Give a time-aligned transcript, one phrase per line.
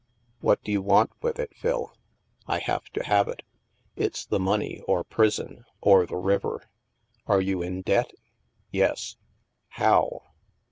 [0.39, 1.93] What do you want with it, Phil?"
[2.47, 3.43] I have to have it.
[3.95, 6.63] It's the money, or prison, or the river.""
[7.27, 8.09] Are you in debt?""
[8.71, 9.17] Yes."
[9.67, 10.23] "How?"